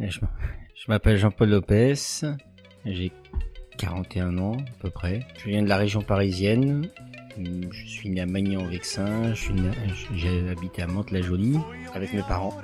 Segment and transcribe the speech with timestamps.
[0.00, 0.20] Je,
[0.86, 1.94] m'appelle Jean-Paul Lopez,
[2.84, 3.10] j'ai
[3.78, 5.26] 41 ans à peu près.
[5.38, 6.88] Je viens de la région parisienne.
[7.36, 11.58] Je suis né à Magny-en-Vexin, j'ai habité à Mantes-la-Jolie
[11.94, 12.56] avec mes parents.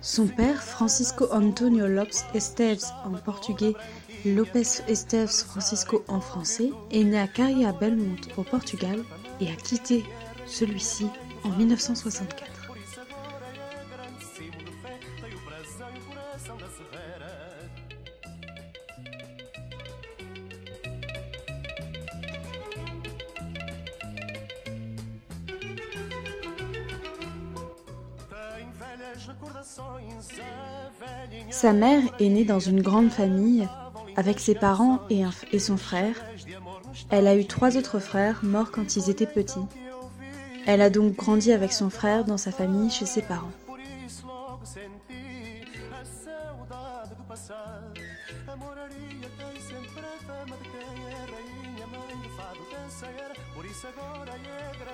[0.00, 3.74] Son père, Francisco Antonio Lopes Esteves en portugais,
[4.24, 9.02] Lopes Esteves Francisco en français, est né à Caria Belmonte au Portugal
[9.40, 10.04] et a quitté
[10.46, 11.06] celui-ci
[11.44, 12.59] en 1964.
[31.50, 33.68] Sa mère est née dans une grande famille
[34.16, 36.14] avec ses parents et, son frère.
[37.10, 39.66] Elle a eu trois autres frères morts quand ils étaient petits.
[40.66, 43.52] Elle a donc grandi avec son frère dans sa famille chez ses parents.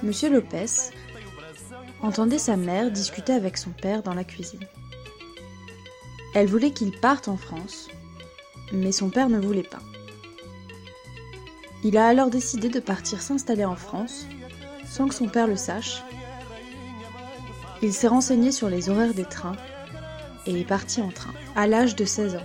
[0.02, 0.92] Monsieur Lopez
[2.02, 4.66] entendait sa mère discuter avec son père dans la cuisine.
[6.34, 7.88] Elle voulait qu'il parte en France,
[8.70, 9.80] mais son père ne voulait pas.
[11.84, 14.26] Il a alors décidé de partir s'installer en France,
[14.86, 16.02] sans que son père le sache.
[17.80, 19.56] Il s'est renseigné sur les horaires des trains
[20.46, 22.44] et est parti en train, à l'âge de 16 ans.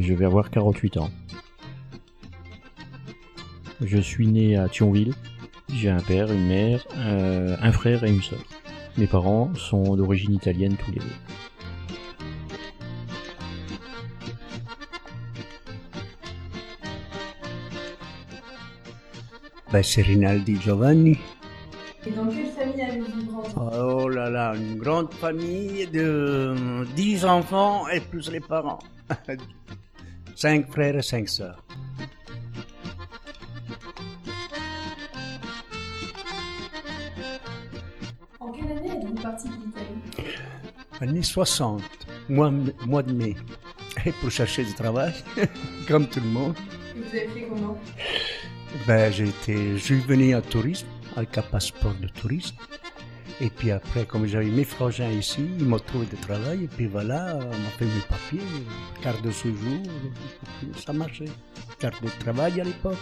[0.00, 1.10] Je vais avoir 48 ans.
[3.80, 5.14] Je suis né à Thionville.
[5.72, 8.44] J'ai un père, une mère, euh, un frère et une sœur.
[8.98, 11.14] Mes parents sont d'origine italienne tous les deux.
[19.74, 21.18] Ben, c'est Rinaldi Giovanni.
[22.06, 26.54] Et dans quelle famille avez-vous Oh là là, une grande famille de
[26.94, 28.78] 10 enfants et plus les parents.
[30.36, 31.60] cinq frères et cinq sœurs.
[38.38, 40.36] En quelle année êtes-vous parti d'Italie
[41.00, 41.82] Année 60,
[42.28, 42.52] mois,
[42.86, 43.34] mois de mai.
[44.06, 45.12] Et pour chercher du travail,
[45.88, 46.54] comme tout le monde.
[46.94, 47.76] Et vous avez fait comment?
[48.86, 50.86] Ben, j'ai été, je suis venu en tourisme,
[51.16, 52.56] avec un passeport de tourisme.
[53.40, 56.64] Et puis après, comme j'avais mes frangins ici, ils m'ont trouvé du travail.
[56.64, 58.46] Et puis voilà, on m'a fait mes papiers,
[59.02, 59.82] carte de séjour,
[60.84, 61.30] ça marchait.
[61.78, 62.98] Carte de travail à l'époque.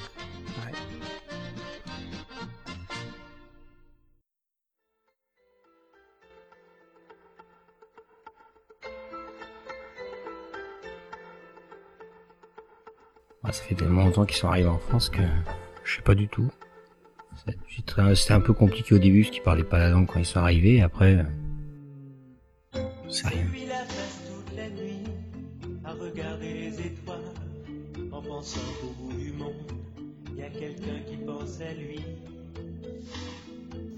[13.52, 15.22] Ça fait tellement longtemps qu'ils sont arrivés en France que
[15.84, 16.50] je sais pas du tout.
[18.14, 20.40] C'était un peu compliqué au début parce qu'ils parlaient pas la langue quand ils sont
[20.40, 20.76] arrivés.
[20.76, 21.24] Et après,
[23.08, 23.46] c'est rien.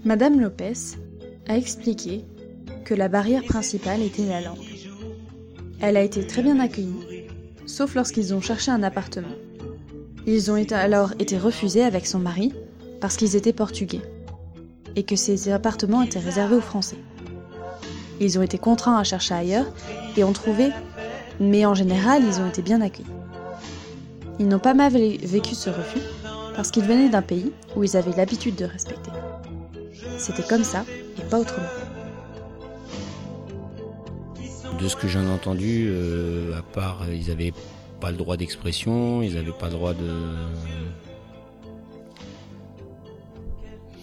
[0.03, 0.97] Madame Lopez
[1.47, 2.23] a expliqué
[2.83, 4.57] que la barrière principale était la langue.
[5.81, 7.25] Elle a été très bien accueillie,
[7.65, 9.35] sauf lorsqu'ils ont cherché un appartement.
[10.27, 12.51] Ils ont alors été refusés avec son mari
[12.99, 14.01] parce qu'ils étaient portugais
[14.95, 16.97] et que ces appartements étaient réservés aux Français.
[18.19, 19.67] Ils ont été contraints à chercher ailleurs
[20.17, 20.69] et ont trouvé,
[21.39, 23.09] mais en général, ils ont été bien accueillis.
[24.39, 26.01] Ils n'ont pas mal vécu ce refus
[26.55, 29.11] parce qu'ils venaient d'un pays où ils avaient l'habitude de respecter.
[30.17, 30.85] C'était comme ça
[31.19, 31.67] et pas autrement.
[34.79, 37.53] De ce que j'en ai entendu, euh, à part euh, ils n'avaient
[37.99, 40.11] pas le droit d'expression, ils n'avaient pas le droit de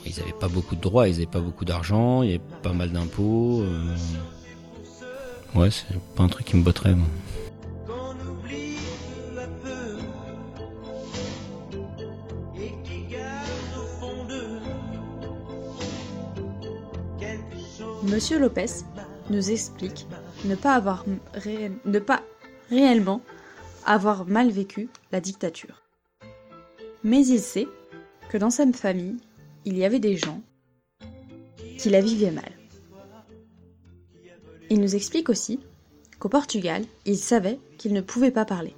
[0.04, 2.72] ils n'avaient pas beaucoup de droits, ils n'avaient pas beaucoup d'argent, il y avait pas
[2.72, 3.62] mal d'impôts.
[3.62, 3.94] Euh...
[5.54, 6.94] Ouais, c'est pas un truc qui me botterait.
[6.94, 7.06] Moi.
[18.02, 18.66] Monsieur Lopez
[19.30, 20.06] nous explique
[20.44, 21.04] ne pas avoir
[21.46, 22.20] ne pas
[22.68, 23.22] réellement
[23.86, 25.82] avoir mal vécu la dictature.
[27.04, 27.68] Mais il sait
[28.30, 29.16] que dans sa famille,
[29.64, 30.40] il y avait des gens
[31.78, 32.52] qui la vivaient mal.
[34.70, 35.60] Il nous explique aussi
[36.18, 38.74] qu'au Portugal, il savait qu'il ne pouvait pas parler.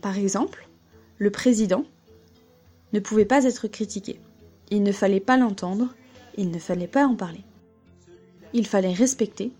[0.00, 0.66] Par exemple,
[1.18, 1.84] le président
[2.92, 4.18] ne pouvait pas être critiqué.
[4.70, 5.94] Il ne fallait pas l'entendre,
[6.36, 7.42] il ne fallait pas en parler.
[8.54, 9.52] Il fallait respecter,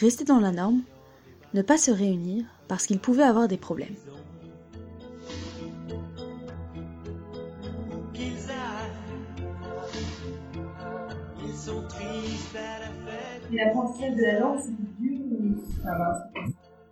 [0.00, 0.82] rester dans la norme,
[1.54, 3.96] ne pas se réunir parce qu'il pouvait avoir des problèmes.
[13.52, 16.30] L'apprentissage de la langue, c'est dur ou ça va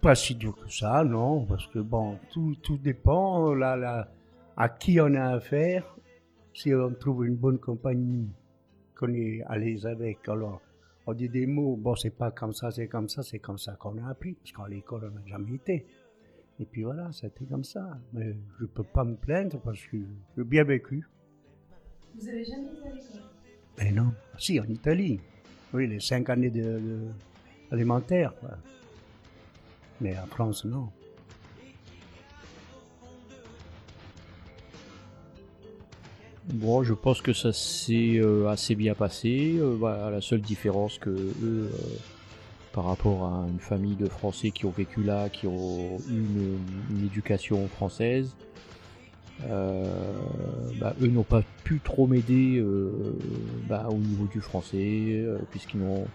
[0.01, 4.09] Pas si dur que ça, non, parce que bon, tout, tout dépend là, là,
[4.57, 5.97] à qui on a affaire.
[6.53, 8.29] Si on trouve une bonne compagnie
[8.97, 10.61] qu'on est à l'aise avec, alors
[11.09, 13.73] on dit des mots, bon, c'est pas comme ça, c'est comme ça, c'est comme ça
[13.77, 15.87] qu'on a appris, parce qu'à l'école, on n'a jamais été.
[16.61, 17.99] Et puis voilà, c'était comme ça.
[18.13, 19.97] Mais je peux pas me plaindre parce que
[20.37, 21.09] j'ai bien vécu.
[22.15, 23.23] Vous avez jamais été à l'école?
[23.79, 25.19] Ben non, si, en Italie.
[25.73, 26.99] Oui, les cinq années de, de
[27.71, 28.59] alimentaire, quoi.
[30.03, 30.91] Mais en France, non.
[36.55, 39.57] Bon, je pense que ça s'est euh, assez bien passé.
[39.59, 41.69] Euh, voilà, la seule différence que eux, euh,
[42.73, 46.25] par rapport à une famille de Français qui ont vécu là, qui ont eu
[46.91, 48.35] une, éducation française,
[49.47, 52.63] bah, eux n'ont pas pu trop m'aider
[53.69, 56.07] bah, au niveau du français, puisqu'ils n'ont,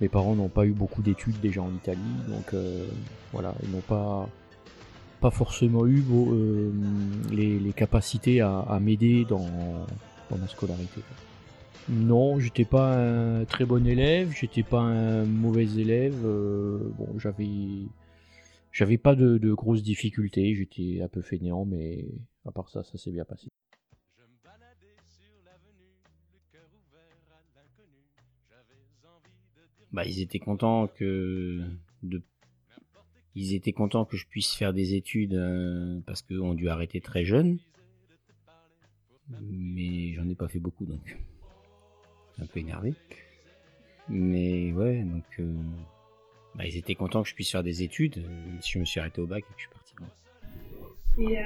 [0.00, 2.54] mes parents n'ont pas eu beaucoup d'études déjà en Italie, donc
[3.32, 4.28] voilà, ils n'ont pas
[5.24, 6.70] pas forcément eu euh,
[7.32, 9.48] les, capacités à, m'aider dans,
[10.28, 11.00] dans ma scolarité.
[11.88, 16.26] Non, j'étais pas un très bon élève, j'étais pas un mauvais élève.
[16.26, 17.48] euh, bon, j'avais
[18.70, 22.04] j'avais pas de, de grosses difficultés, j'étais un peu fainéant, mais
[22.46, 23.48] à part ça, ça s'est bien passé.
[29.90, 31.62] Bah, ils étaient contents que
[32.02, 32.20] de
[33.34, 37.00] ils étaient contents que je puisse faire des études euh, parce qu'eux ont dû arrêter
[37.00, 37.58] très jeune.
[39.40, 41.16] Mais j'en ai pas fait beaucoup donc
[42.38, 42.94] un peu énervé.
[44.08, 45.52] Mais ouais, donc euh,
[46.54, 49.00] bah, ils étaient contents que je puisse faire des études, même si je me suis
[49.00, 49.94] arrêté au bac et que je suis parti.
[51.18, 51.42] Et euh,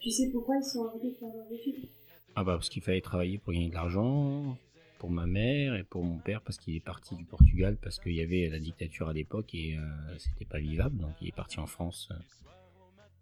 [0.00, 1.88] tu sais pourquoi ils sont arrêtés de faire leurs études?
[2.34, 4.58] Ah bah parce qu'il fallait travailler pour gagner de l'argent,
[4.98, 8.14] pour ma mère et pour mon père parce qu'il est parti du Portugal parce qu'il
[8.14, 11.60] y avait la dictature à l'époque et euh, c'était pas vivable donc il est parti
[11.60, 12.14] en France euh,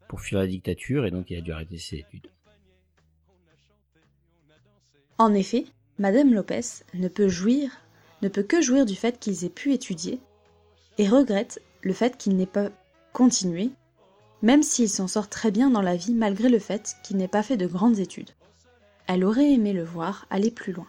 [0.08, 2.28] pour fuir la dictature et donc il a dû arrêter ses études.
[5.18, 5.66] En effet,
[5.98, 7.70] Madame Lopez ne peut jouir,
[8.22, 10.18] ne peut que jouir du fait qu'ils aient pu étudier,
[10.98, 12.70] et regrette le fait qu'ils n'aient pas
[13.12, 13.70] continué,
[14.42, 17.44] même s'il s'en sort très bien dans la vie malgré le fait qu'il n'ait pas
[17.44, 18.30] fait de grandes études.
[19.06, 20.86] Elle aurait aimé le voir aller plus loin.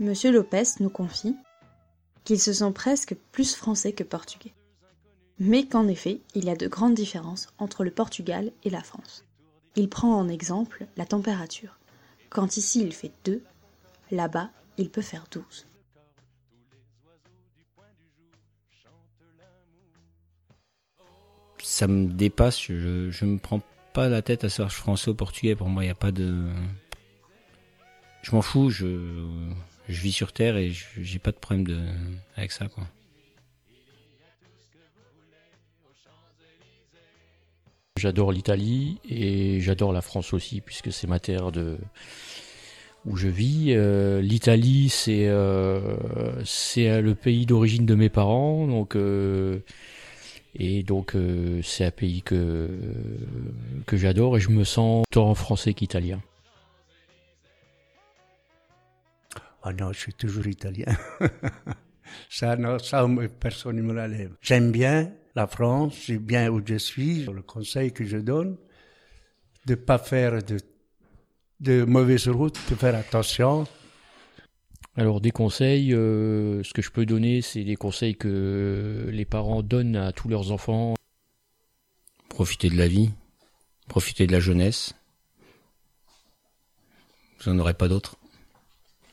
[0.00, 1.36] Monsieur Lopez nous confie
[2.24, 4.54] qu'il se sent presque plus français que portugais.
[5.38, 9.26] Mais qu'en effet, il y a de grandes différences entre le Portugal et la France.
[9.76, 11.78] Il prend en exemple la température.
[12.30, 13.42] Quand ici il fait 2,
[14.10, 15.66] là-bas il peut faire 12.
[21.62, 23.60] Ça me dépasse, je, je me prends
[23.92, 26.50] pas la tête à savoir français ou portugais, pour moi il n'y a pas de...
[28.22, 29.26] Je m'en fous, je,
[29.88, 31.80] je vis sur Terre et je- j'ai pas de problème de,
[32.36, 32.84] avec ça quoi.
[37.96, 41.76] J'adore l'Italie et j'adore la France aussi puisque c'est ma terre de
[43.06, 43.72] où je vis.
[43.74, 45.96] Euh, L'Italie c'est euh,
[46.44, 49.60] c'est euh, le pays d'origine de mes parents donc euh,
[50.54, 52.68] et donc euh, c'est un pays que
[53.86, 56.20] que j'adore et je me sens tant français qu'italien.
[59.62, 60.86] Ah non, je suis toujours italien.
[62.30, 63.06] ça, non, ça,
[63.38, 64.08] personne ne me la.
[64.40, 67.26] J'aime bien la France, j'aime bien où je suis.
[67.26, 68.56] Le conseil que je donne,
[69.66, 70.58] de pas faire de,
[71.60, 73.66] de mauvaises routes, de faire attention.
[74.96, 79.62] Alors des conseils, euh, ce que je peux donner, c'est des conseils que les parents
[79.62, 80.94] donnent à tous leurs enfants.
[82.28, 83.10] Profiter de la vie,
[83.88, 84.94] profiter de la jeunesse.
[87.40, 88.19] Vous en aurez pas d'autres.